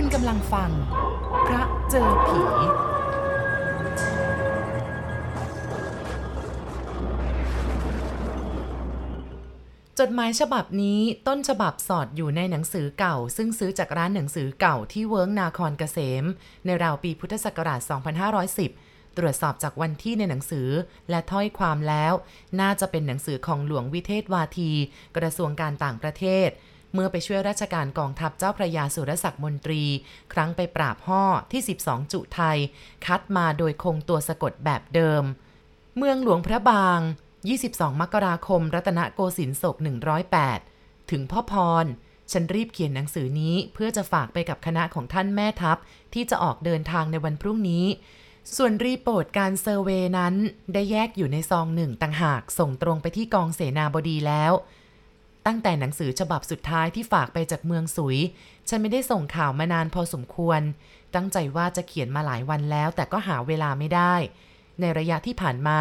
[0.00, 0.70] คุณกำลังฟัง
[1.46, 2.40] พระเจอผี
[9.98, 16.24] จดหมายฉบับนี้ต้นฉบับสอดอยู่ในหนังสือเก่า ซึ่งซื้อจากร้านหนังสือเก่าที่เวิร์กนาคอนเกษม
[16.64, 17.80] ในราวปีพุทธศักราช
[18.48, 20.68] 2510 ตรวจสอบจากวันที่ในหนังสือ
[21.10, 22.12] และถ้อยความแล้ว
[22.60, 24.70] น่าจะเป็นหนังสือของหลวงวิเทศวาที
[25.16, 26.50] กระทรวงการต่างประเทศ
[26.96, 29.82] เมื่อไปช่วยราชการกองทัพเจ้าพระยาสุรศักดิ์มนตรี
[30.32, 32.58] ครั้งไปปราบฮ่อที่ 12 จุไทย
[33.06, 35.22] คัดมาโดยคงตัวสะกดแบบเดิม
[35.96, 37.00] เมืองหลวงพระบาง
[37.50, 39.76] 22 มกราคม รัตนโกสินทร์ศก
[40.42, 41.54] 108 ถึงพ่อพ
[41.84, 41.86] ร
[42.32, 45.78] ฉันรีบเขียนหนังสือนี้เพื่อจะฝากไปกับคณะของท่านแม่ทัพ
[46.14, 47.86] ที่จะออกเดินทางในวันพรุ่งนี้
[48.56, 50.34] ส่วน report การ surveyนั้น
[50.72, 54.52] ได้แยกอยู่ในซองหนึ่งต่างหากส่งตรงไปที่กองเสนาบดีแล้ว
[55.46, 58.18] ตั้งแต่หนังสือฉบับสุดท้ายที่ฝากไปจากเมืองสุย
[58.68, 60.60] ฉันไม่ได้ส่งข่าวมานานพอสมควร
[61.14, 64.14] ตั้งใจว่าจะเขียนมาหลายวันแล้ว แต่ก็หาเวลาไม่ได้
[64.80, 65.78] ในระยะที่ผ่านมา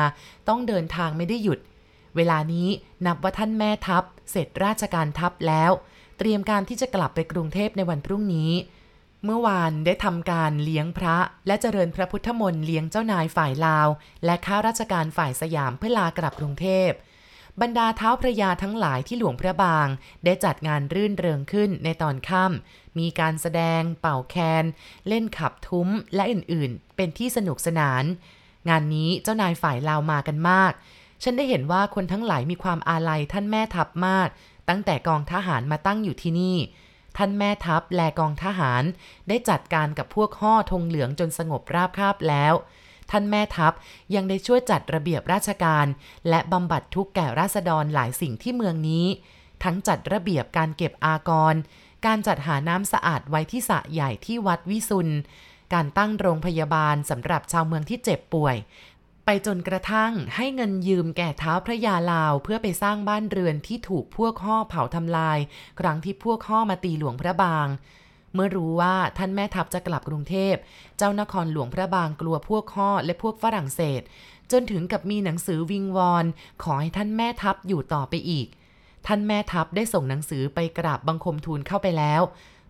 [0.47, 1.59] ต้องเดินทางไม่ได้หยุด
[2.15, 2.67] เวลานี้
[3.05, 5.71] นับว่าท่านแม่ทัพ เสร็จราชการทัพแล้ว
[6.17, 8.51] เตรียมการที่จะกลับไปกรุงเทพในวันพรุ่งนี้
[9.25, 13.87] เมื่อวานได้ทำการเลี้ยงพระ และเจริญพระพุทธมนต์เลี้ยงเจ้านายฝ่ายลาว
[14.25, 16.89] และข้าราชการฝ่ายสยามเพื่อลากลับกรุงเทพ
[17.61, 19.87] บรรดาเท้าพระยาทั้งหลายที่หลวงพระบาง
[20.25, 24.63] ได้จัดงานรื่นเริงขึ้นในตอนค่ำมีการแสดง เป่าแคน
[25.07, 28.03] เล่นขับทุ้มและอื่นๆ เป็นที่สนุกสนาน
[28.69, 30.71] งานนี้เจ้านายฝ่ายลาวมากันมาก
[31.23, 34.27] ฉันได้เห็นว่าคนทั้งหลายมีความอาลัยท่านแม่ทัพมาก
[34.69, 36.57] ตั้งแต่กองทหารมาตั้งอยู่ที่นี่
[37.17, 38.83] ท่านแม่ทัพแลกองทหาร
[39.27, 42.53] ได้จัดการกับพวกห่อธงเหลืองจนสงบราบคาบแล้ว
[43.11, 43.73] ท่านแม่ทัพ
[44.15, 45.85] ยังได้ช่วยจัดระเบียบราชการ
[46.29, 49.05] และบำบัดทุกข์แก่ราษฎรหลายสิ่งที่เมืองนี้
[49.63, 51.55] ทั้งจัดระเบียบการเก็บอากร
[52.05, 55.09] การจัดหาน้ำสะอาดไว้ที่สระใหญ่ที่วัดวิสุน
[55.73, 58.55] การตั้งโรงพยาบาลสำหรับชาวเมืองที่เจ็บป่วย
[59.25, 65.39] ไปจนกระทั่งให้เงินยืมแก่เท้าพระยาลาวเพื่อไปสร้างบ้านเรือนที่ถูกพวกห่อเผาทำลาย
[65.79, 67.67] ครั้งที่พวกห่อมาตีหลวงพระบาง
[68.35, 70.55] เมื่อรู้ว่าท่านแม่ทัพจะกลับกรุงเทพ
[70.97, 74.01] เจ้านครหลวงพระบางกลัวพวกห่อและพวกฝรั่งเศส
[74.51, 76.25] จนถึงกับมีหนังสือวิงวอน
[76.63, 78.47] ขอให้ท่านแม่ทัพอยู่ต่อไปอีก
[79.07, 82.21] ท่านแม่ทัพได้ส่งหนังสือไปกราบบังคมทูลเข้าไปแล้ว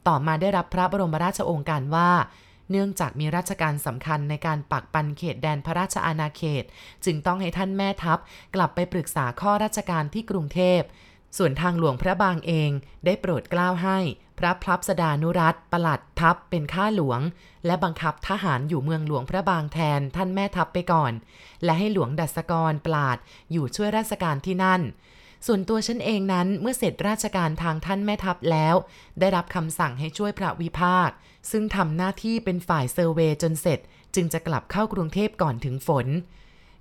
[0.08, 2.12] ต่อมาได้รับพระบรมราชโองการว่า
[2.72, 6.64] เนื่องจากมีราชการสำคัญในการปักปันเขตแดนพระราชอาณาเขต
[7.06, 8.20] จึงต้องให้ท่านแม่ทัพ
[8.56, 10.82] กลับไปปรึกษาข้อราชการที่กรุงเทพ
[11.38, 12.72] ส่วนทางหลวงพระบางเอง
[13.06, 14.00] ได้โปรดกล้าวให้
[14.40, 17.20] พระพลับสดานุรัตประหลัดทัพเป็นข้าหลวง
[17.66, 21.14] และบังคับทหารอยู่เมืองหลวงพระบางแทนท่านแม่ทัพไปก่อน
[21.64, 23.18] และให้หลวงดัสกรปราด
[23.52, 24.82] อยู่ช่วยราชการที่นั่น
[25.46, 28.76] ส่วนตัวฉันเองนั้นเมื่อเสร็จราชการทางท่านแม่ทัพแล้ว
[29.20, 31.10] ได้รับคำสั่งให้ช่วยพระวิภาค
[31.52, 33.80] ซึ่งทำหน้าที่เป็นฝ่ายเซอร์เวจนเสร็จ
[34.16, 36.08] จึงจะกลับเข้ากรุงเทพก่อนถึงฝน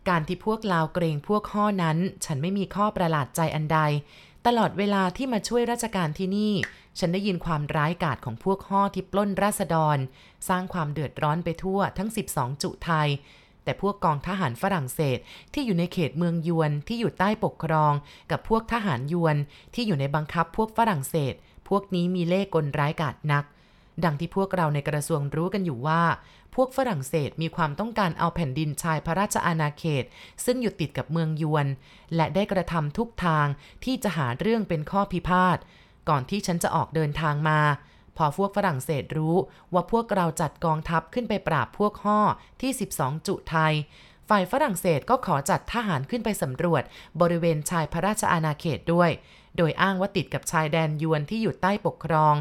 [0.09, 3.79] การที่พวกลาวเกรงพวกข้อนั้น ฉันไม่มีข้อประหลาดใจอันใด
[4.47, 6.53] ตลอดเวลาที่มาช่วยราชการที่นี่
[6.99, 9.99] ฉันได้ยินความร้ายกาจของพวกห่อที่ปล้นราษฎร
[10.49, 13.09] สร้างความเดือดร้อนไปทั่วทั้ง 12 จุไทย
[13.65, 15.19] แต่พวกกองทหารฝรั่งเศส
[15.53, 17.93] ที่อยู่ในเขตเมืองยวนที่อยู่ใต้ปกครอง
[18.31, 19.37] กับพวกทหารยวน
[19.75, 21.35] ที่อยู่ในบังคับพวกฝรั่งเศส
[21.69, 23.45] พวกนี้มีเล่ห์กลร้ายกาจนัก
[24.05, 26.03] ดังที่พวกเราในกระทรวงรู้กันอยู่ว่า
[26.55, 30.05] พวกฝรั่งเศสมีความต้องการเอาแผ่นดินชายพระราชอาณาเขต
[30.45, 31.67] ซึ่งอยู่ติดกับเมืองยวน
[32.17, 33.47] และได้กระทำทุกทาง
[33.85, 35.59] ที่จะหาเรื่องเป็นข้อพิพาท
[36.09, 37.61] ก่อนที่ฉันจะออกเดินทางมา
[38.17, 39.37] พอพวกฝรั่งเศสรู้
[39.73, 42.21] ว่าพวกเราจัดกองทัพขึ้นไปปราบพวกห่อ
[42.61, 43.75] ที่ 12 จุไทย
[44.29, 46.83] ฝ่ายฝรั่งเศสก็ขอจัดทหารขึ้นไปสำรวจ
[47.21, 49.11] บริเวณชายพระราชอาณาเขตด้วย
[49.57, 52.35] โดยอ้างว่าติดกับชายแดนยวนที่อยู่ใต้ปกครอง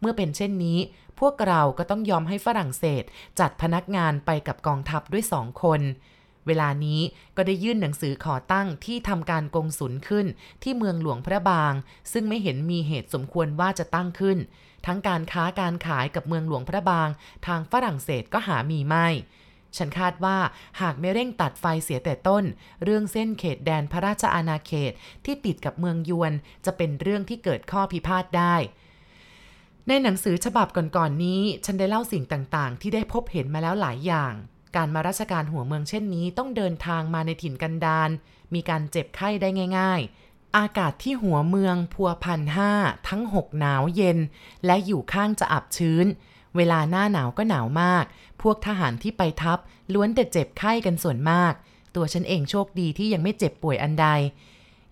[0.00, 0.78] เมื่อเป็นเช่นนี้
[1.20, 3.04] พวกเราก็ต้องยอมให้ฝรั่งเศส
[3.40, 5.80] จัดพนักงานไปกับกองทัพด้วยสองคน
[6.46, 7.00] เวลานี้
[7.36, 10.26] ก็ได้ยื่นหนังสือขอตั้งที่ทำการกงสุลขึ้น
[10.62, 11.72] ที่เมืองหลวงพระบาง
[12.12, 14.38] ซึ่งไม่เห็นมีเหตุสมควรว่าจะตั้งขึ้น
[14.86, 17.08] ทั้งการค้าการขายกับเมืองหลวงพระบาง
[17.46, 19.08] ทางฝรั่งเศสก็หามีไม่
[19.76, 20.38] ฉันคาดว่า
[20.80, 22.44] หากไม่เร่งตัดไฟเสียแต่ต้น
[22.84, 24.92] เรื่องเส้นเขตแดนพระราชอาณาเขต
[25.24, 26.32] ที่ติดกับเมืองยวน
[26.66, 28.56] จะเป็นเรื่องที่เกิดข้อพิพาทได้
[29.88, 34.34] ในหนังสือฉบับก่อนๆนนี้ ฉันได้เล่าสิ่งต่างๆ ที่ได้พบเห็นมาแล้วหลายอย่าง
[34.76, 38.10] การมาราชการหัวเมืองเช่นนี้ต้องเดินทางมาในถิ่นกันดาร
[38.54, 39.48] มีการเจ็บไข้ได้
[39.78, 42.72] ง่าย ๆ อากาศที่หัวเมืองพัวพันห้า
[43.08, 44.18] ทั้งหกหนาวเย็น
[44.66, 46.06] และอยู่ข้างจะอับชื้น
[46.56, 48.04] เวลาหน้าหนาวก็หนาวมาก
[48.42, 49.58] พวกทหารที่ไปทัพ
[49.92, 51.52] ล้วนแต่เจ็บไข้กันส่วนมาก
[51.94, 54.06] ตัวฉันเองโชคดีที่ยังไม่เจ็บป่วยอันใด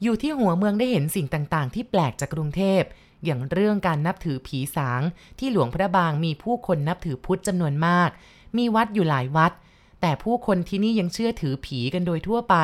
[0.02, 2.82] อยู่ที่หัวเมืองได้เห็นสิ่งต่างๆ ที่แปลกจากกรุงเทพ
[3.24, 5.02] อย่างเรื่องการนับถือผีสาง
[5.38, 8.10] ที่หลวงพระบางมีผู้คนนับถือพุทธจำนวนมาก
[8.56, 9.52] มีวัดอยู่หลายวัด
[10.00, 12.56] แต่ผู้คนที่นี่ยังเชื่อถือผีกันโดยทั่วไป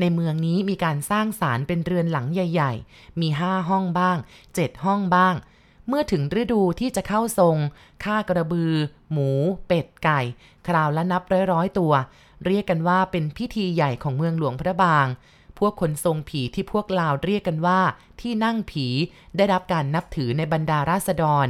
[0.00, 4.18] ในเมืองนี้มีการสร้างศาลเป็นเรือนหลังใหญ่ ๆ มีห้าห้องบ้าง
[4.54, 5.34] เจ็ดห้องบ้าง
[5.88, 7.56] เมื่อถึงฤดูที่จะเข้าทรง
[8.04, 8.72] ฆ่ากระบือ
[9.12, 9.30] หมู
[9.66, 10.20] เป็ดไก่
[10.68, 11.22] คราวละนับ
[11.52, 11.92] ร้อยๆตัว
[12.44, 15.06] เรียกกันว่าเป็นพิธีใหญ่ของเมืองหลวงพระบาง
[15.58, 17.80] พวกคนทรงผีที่พวกลาวเรียกกันว่า
[18.20, 18.86] ที่นั่งผี
[19.36, 21.48] ได้รับการนับถือในบรรดาราษฎร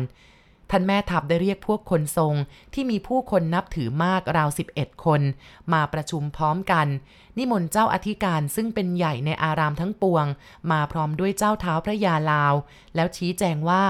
[0.71, 2.35] ท่านแม่ทัพได้เรียกพวกคนทรง
[2.75, 5.21] ที่มีผู้คนนับถือมากราว 11 คน
[5.73, 6.87] มาประชุมพร้อมกัน
[7.39, 10.27] นิมนต์เจ้าอธิการซึ่งเป็นใหญ่ในอารามทั้งปวง
[10.71, 12.55] มาพร้อมด้วยเจ้าเท้าพระยาลาว
[12.95, 13.85] แล้วชี้แจงว่า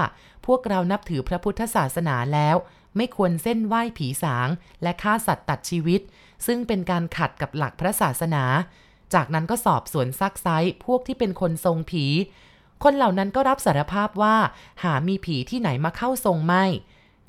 [0.45, 2.55] พวกเรานับถือพระพุทธศาสนาแล้ว
[2.95, 4.47] ไม่ควรเส้นไหว้ผีสาง
[4.83, 6.01] และฆ่าสัตว์ตัดชีวิต
[6.45, 8.43] ซึ่งเป็นการขัดกับหลักพระศาสนา
[9.13, 10.47] จากนั้นก็สอบสวนซักไซ
[10.85, 12.05] พวกที่เป็นคนทรงผี
[12.83, 14.35] คนเหล่านั้นก็รับสารภาพว่า
[14.83, 16.65] หามีผีที่ไหนมาเข้าทรงไม่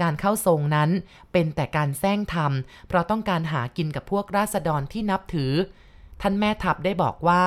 [0.03, 0.91] การเข้าทรงนั้น
[1.33, 5.53] เป็นแต่การแซงทำเพราะต้องการหากินกับพวกราษฎรที่นับถือ
[6.21, 7.43] ท่านแม่ทัพได้บอกว่า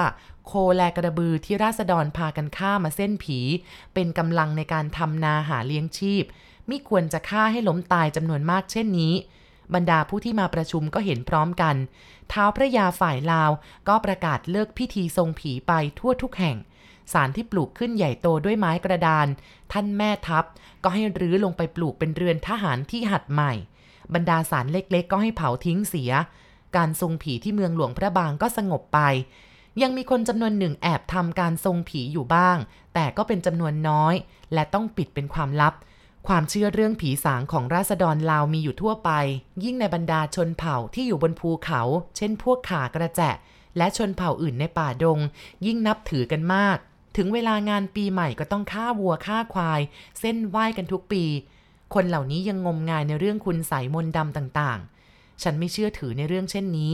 [0.45, 3.39] โคแลกระบือที่ราษฎรพากันฆ่ามาเส้นผี
[3.93, 6.23] เป็นกำลังในการทำนาหาเลี้ยงชีพ
[6.67, 9.13] ไม่ควรจะฆ่าให้ล้มตายจำนวนมากเช่นนี้
[9.73, 11.75] บรรดาผู้ที่มาประชุมก็เห็นพร้อมกัน
[12.29, 13.51] เท้าพระยาฝ่ายลาว
[13.87, 16.57] ก็ประกาศเลิกพิธีทรงผีไปทั่วทุกแห่ง
[17.13, 19.27] สารที่ปลูกขึ้นใหญ่โตด้วยไม้กระดาน
[19.71, 20.45] ท่านแม่ทัพ
[20.83, 23.53] ก็ให้รื้อลงไปปลูกเป็นเรือนทหารที่หัดใหม่
[24.13, 26.11] บรรดาสารเล็กๆ ก็ให้เผาทิ้งเสีย
[26.75, 28.99] การทรงผีที่เมืองหลวงพระบางก็สงบไป
[29.81, 32.57] ยังมีคนจำนวนหนึ่งแอบทำการทรงผีอยู่บ้าง
[32.93, 34.15] แต่ก็เป็นจำนวนน้อย
[34.53, 35.73] และต้องปิดเป็นความลับ
[36.27, 39.11] ความเชื่อเรื่องผีสางของราษฎรลาวมีอยู่ทั่วไป
[39.63, 41.81] ยิ่งในบรรดาชนเผ่าที่อยู่บนภูเขา
[42.17, 43.31] เช่นพวกขากระแจะ
[43.77, 45.19] และชนเผ่าอื่นในป่าดง
[45.65, 46.77] ยิ่งนับถือกันมาก
[47.17, 49.81] ถึงเวลางานปีใหม่ก็ต้องฆ่าวัวฆ่าควาย
[50.19, 51.23] เส้นไหว้กันทุกปี
[51.93, 56.93] คนเหล่านี้ยังงมงายในเรื่องคุณใสมนต์ดำต่างๆ ฉันไม่เชื่อถือในเรื่องเช่นนี้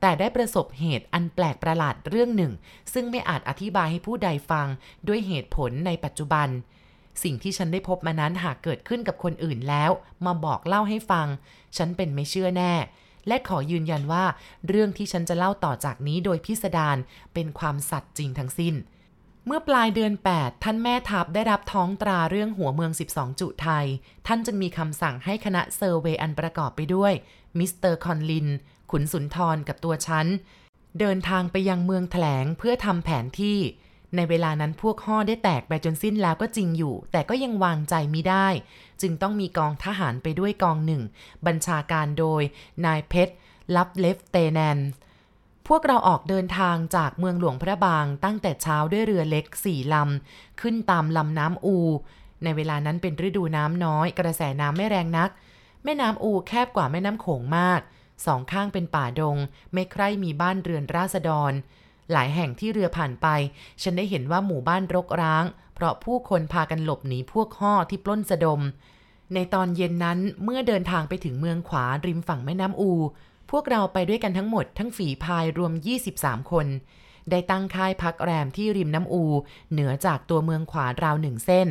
[0.00, 2.52] แต่ได้ประสบเหตุอันแปลกประหลาดเรื่องหนึ่ง
[2.92, 4.66] ซึ่งไม่อาจอธิบายให้ผู้ใดฟัง
[5.08, 6.48] ด้วยเหตุผลในปัจจุบัน
[7.22, 9.90] สิ่งที่ฉันได้พบมานั้นหากเกิดขึ้นกับคนอื่นแล้ว
[10.26, 11.26] มาบอกเล่าให้ฟัง
[11.76, 12.74] ฉันเป็นไม่เชื่อแน่
[13.28, 14.24] และขอยืนยันว่า
[14.68, 16.96] เรื่องที่ฉันจะเล่าต่อจากนี้โดยพิสดาร
[17.34, 18.74] เป็นความสัตย์จริงทั้งสิ้น
[19.46, 23.86] เมื่อปลายเดือน 8 ท่านแม่ทัพได้รับท้องตราเรื่องหัวเมือง 12 จุไทย
[24.26, 27.12] ท่านจึงมีคำสั่งให้คณะ survey อันประกอบไปด้วย
[27.58, 28.48] มิสเตอร์คอนลิน
[28.90, 30.26] ขุนสุนทรกับตัวฉัน
[31.00, 33.58] เดินทางไปยังเมืองแถงเพื่อทำแผนที่
[34.16, 38.46] ในเวลานั้นพวกฮ่อได้แตกไปจนสิ้นแล้วก็จริงอยู่ แต่ก็ยังวางใจไมิได้
[39.00, 41.02] จึงต้องมีกองทหารไปด้วยกองหนึ่ง
[41.46, 42.42] บัญชาการโดย
[42.84, 43.34] นายเพชร
[43.76, 44.78] sub-lieutenant
[45.68, 51.78] พวกเราออกเดินทางจากเมืองหลวงพระบางตั้งแต่เช้าด้วยเรือเล็กสี่ลำ ขึ้นตามลำน้ำอู
[52.44, 55.30] ในเวลานั้นเป็นฤดูน้ำน้อย กระแสน้ำไม่แรงนัก
[55.84, 57.80] แม่น้ำอูแคบกว่าแม่น้ำโขงมาก
[58.26, 59.36] สองข้างเป็นป่าดง
[59.72, 61.52] ไม่ใคร่มีบ้านเรือนราษฎร
[62.12, 63.26] หลายแห่งที่เรือผ่านไป
[63.82, 65.44] ฉันได้เห็นว่าหมู่บ้านรกร้าง
[65.74, 68.60] เพราะผู้คนพากันหลบหนีพวกห่อที่ปล้นสะดม
[69.34, 72.92] ในตอนเย็นนั้นเมื่อเดินทางไปถึงเมืองขวาริมฝั่งแม่น้ำอู
[73.50, 75.72] พวกเราไปด้วยกันทั้งหมดทั้งฝีพายรวม
[76.12, 76.66] 23 คน
[77.30, 79.24] ได้ตั้งค่ายพักแรมที่ริมน้ำอู
[79.72, 81.68] เหนือจากตัวเมืองขวาราวหนึ่งเส้น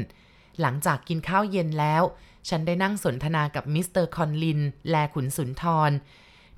[0.62, 2.04] หลังจากกินข้าวเย็นแล้ว
[2.50, 4.60] ฉันได้นั่งสนทนากับมิสเตอร์คอนลิน
[4.92, 5.92] และขุนสุนทร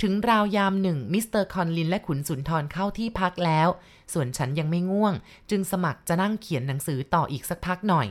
[0.04, 3.68] ถึงราวยามหนึ่งมิสเตอร์คอนลินและขุนสุนทรเข้าที่พักแล้ว
[4.14, 5.14] ส่วนฉันยังไม่ง่วง
[5.50, 8.08] จึงสมัครจะนั่งเขียนหนังสือต่ออีกสักพักหน่อย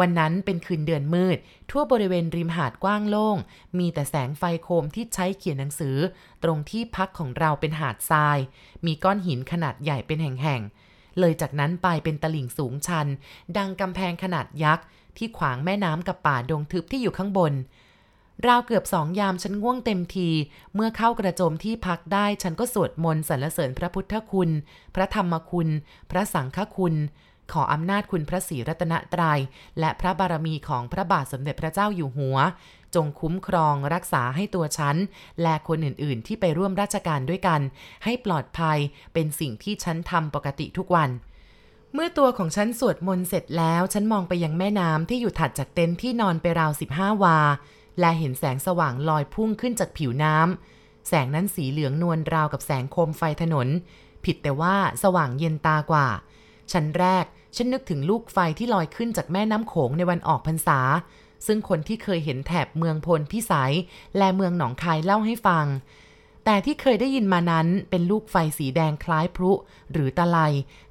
[0.00, 1.38] วันนั้นเป็นคืนเดือนมืด
[1.70, 3.36] ทั่วบริเวณริมหาดกว้างโล่ง
[3.78, 5.96] มีแต่แสงไฟโคมที่ใช้เขียนหนังสือ
[6.42, 8.38] ตรงที่พักของเราเป็นหาดทราย
[8.86, 13.06] มีก้อนหินขนาดใหญ่เป็นแห่งๆ เลยจากนั้นไปเป็นตลิ่งสูงชัน
[13.56, 14.84] ดังกำแพงขนาดยักษ์
[15.16, 17.52] ที่ขวางแม่น้ำกับป่าดงทึบที่อยู่ข้างบน
[18.46, 20.28] ราวเกือบสองยามฉันง่วงเต็มที
[20.74, 24.50] เมื่อเข้ากระโจมที่พักได้ฉันก็สวดมนต์สรรเสริญพระพุทธคุณ
[24.94, 25.68] พระธรรมคุณ
[26.10, 26.94] พระสังฆคุณ
[27.52, 29.40] ขออำนาจคุณพระศรีรัตนตรยัย
[29.80, 32.38] และพระบารมีของพระบาทสมเด็จพระเจ้าอยู่หัว
[32.94, 34.96] จงคุ้มครองรักษาให้ตัวฉัน
[35.42, 37.60] และคนอื่นๆ ที่ไปร่วมราชการด้วยกัน
[38.04, 38.78] ให้ปลอดภัย
[39.14, 41.10] เป็นสิ่งที่ฉันทำปกติทุกวัน
[41.94, 47.38] เมื่อตัวของฉันสวดมนต์เสร็จแล้ว ฉันมองไปยังแม่น้ำที่อยู่ถัดจากเต็นท์ที่นอนไปราว 15 วา
[48.00, 53.68] และเห็นแสงสว่างลอยพุ่งขึ้นจากผิวน้ำแสงนั้นสีเหลืองนวลราวกับแสงโคมไฟถนน
[54.24, 56.06] ผิดแต่ว่าสว่างเย็นตากว่า
[56.72, 57.24] ชั้นแรก
[57.56, 60.80] ฉันนึกถึงลูกไฟที่ลอยขึ้นจากแม่น้ำโขงในวันออกพรรษา
[61.46, 63.74] ซึ่งคนที่เคยเห็นแถบเมืองพลพิสัย
[64.18, 65.66] และเมืองหนองคายเล่าให้ฟัง
[66.44, 69.52] แต่ที่เคยได้ยินมานั้นเป็นลูกไฟสีแดงคล้ายพลุ
[69.92, 70.38] หรือตะไล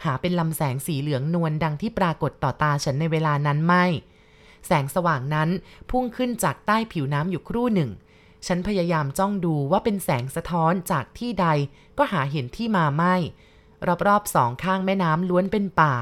[0.04, 3.86] หาเป็นลำแสงสีเหลืองนวลดังที่ปรากฏต่อตาฉันในเวลานั้นไม่
[4.68, 5.50] แสงสว่างนั้น
[5.90, 7.92] พุ่งขึ้นจากใต้ผิวน้ำอยู่ครู่หนึ่ง
[8.48, 11.48] ฉันพยายามจ้องดูว่าเป็นแสงสะท้อนจากที่ใด
[11.98, 13.16] ก็หาเห็นที่มาไม่
[14.08, 15.96] รอบๆสองข้างแม่น้ำล้วนเป็นป่า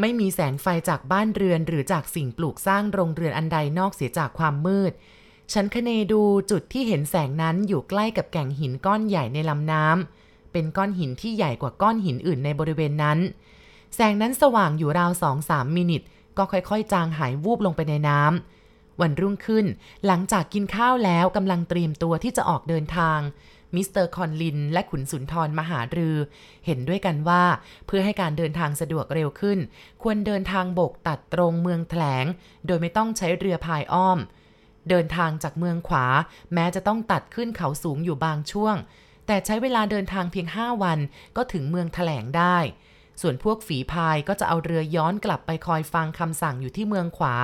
[0.00, 4.92] ไม่มีแสงไฟจากบ้านเรือนหรือจากสิ่งปลูกสร้างโรงเรือนอันใดนอกเสียจากความมืด
[5.52, 13.18] ฉันคเนดูจุดที่เห็นแสงนั้นอยู่ใกล้กับแก่งหินก้อนใหญ่ในลำน้ำเป็นก้อนหินที่ใหญ่กว่าก้อนหินอื่นในบริเวณนั้น
[13.94, 16.02] แสงนั้นสว่างอยู่ราวสองสามมินิท
[16.38, 18.20] ก็ค่อยๆ จางหายวูบลงไปในน้
[18.62, 19.66] เช้าวันรุ่งขึ้น
[20.06, 23.18] หลังจากกินข้าวแล้วกำลังเตรียมตัวที่จะออกเดินทาง
[23.74, 26.16] มิสเตอร์คอนลินและขุนสุนทรมหารือ
[26.66, 27.44] เห็นด้วยกันว่า
[27.86, 29.58] เพื่อให้การเดินทางสะดวกเร็วขึ้น
[30.02, 32.26] ควรเดินทางบกตัดตรงเมืองแถง
[32.66, 34.18] โดยไม่ต้องใช้เรือพายอ้อม
[34.88, 36.06] เดินทางจากเมืองขวา
[36.54, 38.76] แม้จะต้องตัดขึ้นเขาสูงอยู่บางช่วง
[39.26, 40.98] แต่ใช้เวลาเดินทางเพียง 5 วัน
[41.36, 42.56] ก็ถึงเมืองแถงได้
[43.20, 47.36] ส่วนพวกฝีพายก็จะเอาเรือย้อนกลับไปคอยฟังคำสั่งอยู่ที่เมืองขวา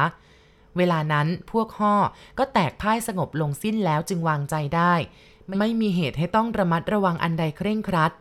[0.76, 1.94] เวลานั้นพวกห่อ
[2.38, 4.94] ก็แตกพ่ายสงบลงสิ้นแล้วจึงวางใจได้
[5.58, 8.12] ไม่มีเหตุให้ต้องระมัดระวังอันใดเคร่งครัด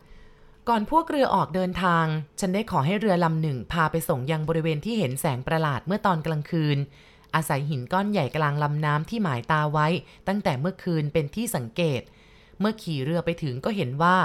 [0.68, 2.06] ก่อนพวกเรือออกเดินทาง
[2.40, 6.78] ฉันได้ขอให้เรือลำหนึ่งพาไปส่งยังบริเวณที่เห็นแสงประหลาดเมื่อตอนกลางคืน
[7.34, 9.86] อาศัยหินก้อนใหญ่กลางลำน้ำที่หมายตาไว้
[10.28, 12.02] ตั้งแต่เมื่อคืนเป็นที่สังเกต
[12.60, 14.16] เมื่อขี่เรือไปถึงก็เห็นว่า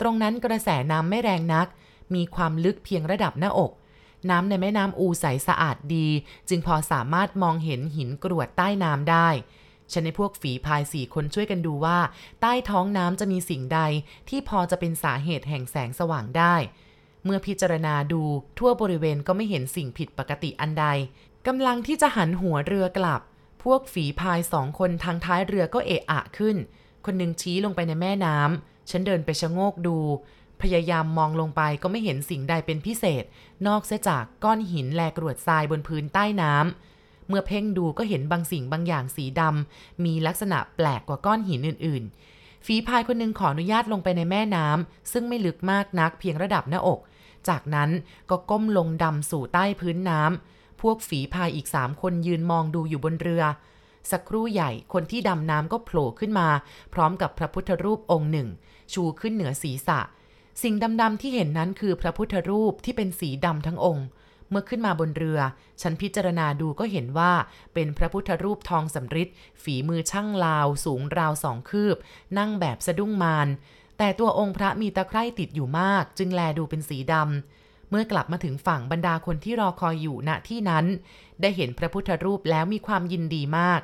[0.00, 1.66] ตรงนั้นกระแสน้ำไม่แรงนัก
[2.14, 3.72] มีความลึกเพียงระดับหน้าอก
[4.30, 6.08] น้ำในแม่น้ำอูใสสะอาดดี
[6.48, 9.28] จึงพอสามารถมองเห็นหินกรวดใต้น้ำได้
[9.92, 11.98] ฉันในพวกฝีพายสี่คนช่วยกันดูว่า
[12.40, 13.80] ใต้ท้องน้ำจะมีสิ่งใด
[14.28, 16.54] ที่พอจะเป็นสาเหตุแห่งแสงสว่างได้
[17.24, 18.22] เมื่อพิจารณาดู
[18.58, 20.86] ทั่วบริเวณก็ไม่เห็นสิ่งผิดปกติอันใด
[21.46, 23.20] กำลังที่จะหันหัวเรือกลับ
[23.62, 26.56] พวกฝีพายสองคนทางท้ายเรือก็เอะอะขึ้น
[27.04, 29.98] คนหนึ่งชี้ลงไปในแม่น้ำฉันเดินไปชะโงกดู
[30.62, 33.24] พยายามมองลงไปก็ไม่เห็นสิ่งใดเป็นพิเศษ
[33.66, 42.02] นอกเสียจากก้อนหินแลกรวดทรายบนพื้นใต้น้ำเมื่อเพ่งดูก็เห็นบางสิ่งบางอย่างสีดำมีลักษณะแปลกกว่าก้อนหินอื่น
[42.34, 47.00] ๆ ฝีพายคนนึงขออนุญาตลงไปในแม่น้ำซึ่งไม่ลึกมากนักเพียงระดับหน้าอก
[47.48, 47.90] จากนั้น
[48.30, 53.44] ก็ก้มลงดำสู่ใต้พื้นน้ำพวกฝีพายอีกสามคนยืนมองดูอยู่บนเรือ
[54.10, 56.48] สักครู่ใหญ่คนที่ดำน้ำก็โผล่ขึ้นมา
[56.94, 58.48] พร้อมกับพระพุทธรูปองค์หนึ่ง
[58.92, 60.00] ชูขึ้นเหนือศีรษะ
[60.62, 64.06] สิ่งดำๆที่เห็นนั้นคือพระพุทธรูปที่เป็นสีดำทั้งองค์
[64.50, 65.40] เมื่อขึ้นมาบนเรือ
[65.82, 67.32] ฉันพิจารณาดูก็เห็นว่า
[67.74, 69.28] เป็นพระพุทธรูปทองสำริด
[69.62, 71.96] ฝีมือช่างลาวสูงราวสองคืบ
[72.38, 73.48] นั่งแบบสะดุ้งมาน
[73.98, 80.84] แต่ตัวองค์พระมีตะไคร่ติดอยู่มาก จึงแลดูเป็นสีดำเมื่อกลับมาถึงฝั่งบรรดาคนที่รอคอยอยู่ณที่นั้น
[81.40, 83.80] ได้เห็นพระพุทธรูปแล้วมีความยินดีมาก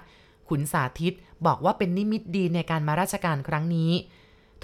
[0.48, 1.14] ขุนสาธิต
[1.46, 3.92] บอกว่าเป็นนิมิตดีในการมาราชการครั้งนี้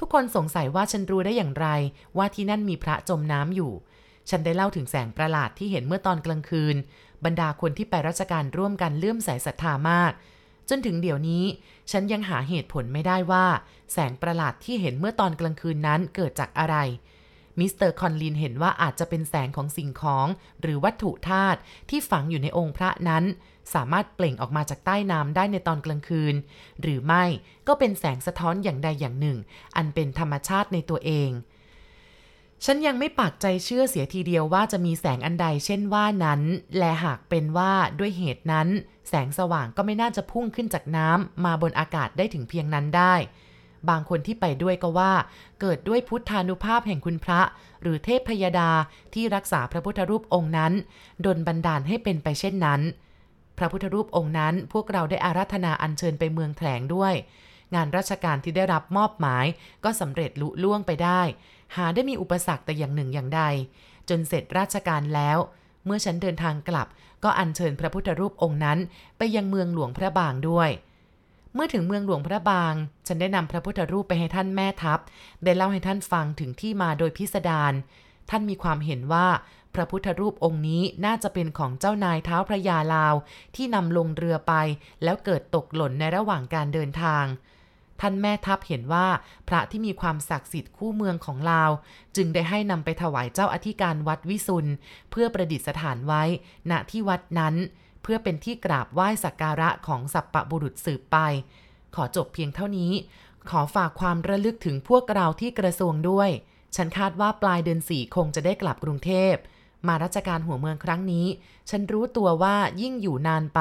[0.02, 1.66] ทุกคนสงสัยว่าฉันรู้ได้อย่างไร
[2.16, 3.72] ว่าที่นั่นมีพระจมน้ำอยู่
[4.30, 6.76] ฉันได้เล่าถึงแสงประหลาดที่เห็นเมื่อตอนกลางคืน
[7.24, 10.12] บรรดาคนที่ไปราชการร่วมกันเลื่อมใสศรัทธามาก
[10.68, 11.44] จนถึงเดี๋ยวนี้
[11.90, 13.46] ฉันยังหาเหตุผลไม่ได้ว่า
[13.92, 16.76] แสงประหลาดที่เห็นเมื่อตอนกลางคืนนั้นเกิดจากอะไร
[17.58, 20.26] มิสเตอร์คอนลินเห็นว่าอาจจะเป็นแสงของสิ่งของ
[20.60, 21.58] หรือวัตถุธาตุ
[21.90, 23.24] ที่ฝังอยู่ในองค์พระนั้น
[23.74, 26.34] สามารถเปล่งออกมาจากใต้น้ำได้ในตอนกลางคืน
[26.82, 27.24] หรือไม่
[27.68, 29.38] ก็เป็นแสงสะท้อนอย่างใดอย่างหนึ่ง
[29.76, 31.30] อันเป็นธรรมชาติในตัวเอง
[32.64, 36.42] ฉันยังไม่ปากใจเชื่อเสียทีเดียวว่าจะมีแสงอันใดเช่นว่านั้น
[36.78, 38.68] และหากเป็นว่าด้วยเหตุนั้น
[39.08, 43.14] แสงสว่างก็ไม่น่าจะพุ่งขึ้นจากน้ำมาบนอากาศได้ถึงเพียงนั้นได้
[43.88, 45.12] บางคนที่ไปด้วยก็ว่า
[45.60, 47.40] เกิดด้วยพุทธานุภาพแห่งคุณพระ
[47.82, 48.70] หรือเทพพยดา
[49.14, 50.72] ที่รักษาพระพุทธรูปองค์นั้น
[51.26, 52.80] ดนบันดาลให้เป็นไปเช่นนั้น
[53.60, 57.14] พระพุทธรูปองค์นั้นพวกเราได้อาราธนาอัญเชิญไปเมืองแถลงด้วย
[57.74, 59.46] งานราชการที่ได้รับมอบหมาย
[59.84, 61.22] ก็สำเร็จลุล่วงไปได้
[61.76, 63.42] หาได้มีอุปสรรคแต่อย่างหนึ่งอย่างใด
[64.08, 65.38] จนเสร็จราชการแล้ว
[65.84, 66.86] เมื่อฉันเดินทางกลับ
[67.24, 68.78] ก็อัญเชิญพระพุทธรูปองค์นั้น
[69.18, 70.70] ไปยังเมืองหลวงพระบางด้วย
[71.54, 72.74] เมื่อถึงเมืองหลวงพระบาง
[73.06, 74.98] ฉันได้นำพระพุทธรูปไปให้ท่านแม่ทัพ
[75.44, 77.72] ได้เล่าให้ท่านฟังถึงที่มาโดยพิสดาร
[78.30, 79.28] ท่านมีความเห็นว่า
[79.74, 83.14] พระพุทธรูปองค์นี้น่าจะเป็นของเจ้านายเท้าพระยาลาว
[83.56, 84.54] ที่นำลงเรือไป
[85.04, 87.24] แล้วเกิดตกหล่นในระหว่างการเดินทาง
[88.00, 89.06] ท่านแม่ทัพเห็นว่า
[89.48, 91.70] พระที่มีความศักดิ์สิทธิ์คู่เมืองของลาว
[92.16, 94.66] จึงได้ให้นำไปถวายเจ้าอธิการวัดวิสุน
[95.10, 96.22] เพื่อประดิษฐานไว้
[96.70, 97.54] ณที่วัดนั้น
[98.02, 101.16] เพื่อเป็นที่กราบไหว้สักการะของสัปปะบุรุษสืบไป
[101.94, 102.92] ขอจบเพียงเท่านี้
[103.50, 106.30] ขอฝากความระลึกถึงพวกเราที่กระทรวงด้วย
[106.76, 109.34] ฉันคาดว่าปลายเดือนสี่คงจะได้กลับกรุงเทพ
[109.86, 111.26] มาราชการหัวเมืองครั้งนี้
[111.70, 113.60] ฉันรู้ตัวว่ายิ่งอยู่นานไป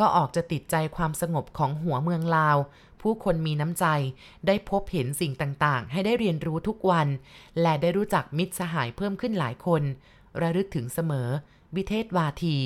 [0.00, 2.56] ก็ออกจะติดใจความสงบของหัวเมืองลาว
[3.00, 3.86] ผู้คนมีน้ำใจ
[4.46, 7.08] ได้พบเห็นสิ่งต่างๆ ให้ได้เรียนรู้ทุกวัน
[7.60, 9.82] และได้รู้จักมิตรสหายเพิ่มขึ้นหลายคน
[10.40, 11.28] ระลึกถึงเสมอ
[11.76, 12.56] วิเทศวาที